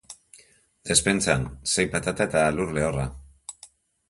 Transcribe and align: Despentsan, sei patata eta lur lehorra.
Despentsan, 0.91 1.45
sei 1.75 1.85
patata 1.93 2.27
eta 2.31 2.43
lur 2.57 2.75
lehorra. 2.79 3.07